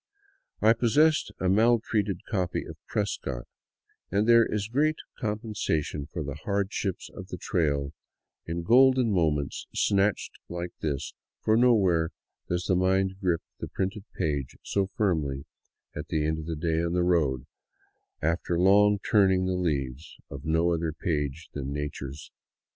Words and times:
I 0.63 0.73
possessed 0.73 1.31
a 1.39 1.47
maltreated 1.47 2.25
copy 2.25 2.65
of 2.65 2.75
Prescott, 2.87 3.45
and 4.09 4.27
there 4.27 4.43
is 4.43 4.67
great 4.67 4.95
compensa 5.21 5.83
tion 5.83 6.07
for 6.07 6.23
the 6.23 6.39
hardships 6.43 7.07
of 7.13 7.27
the 7.27 7.37
trail 7.37 7.93
in 8.47 8.63
golden 8.63 9.11
moments 9.11 9.67
snatched 9.75 10.39
like 10.49 10.71
this; 10.79 11.13
for 11.43 11.55
nowhere 11.55 12.09
does 12.49 12.63
the 12.65 12.73
mind 12.75 13.19
grip 13.19 13.43
the 13.59 13.67
printed 13.67 14.05
page 14.17 14.57
so 14.63 14.87
firmly 14.97 15.45
as 15.93 15.99
at 15.99 16.07
the 16.07 16.25
end 16.25 16.39
of 16.39 16.47
a 16.47 16.55
day 16.55 16.81
on 16.81 16.93
the 16.93 17.03
road, 17.03 17.45
after 18.23 18.59
long 18.59 18.97
turning 19.07 19.45
the 19.45 19.51
leaves 19.53 20.15
of 20.31 20.43
no 20.43 20.71
other 20.73 20.91
page 20.91 21.49
than 21.53 21.71
nature's. 21.71 22.31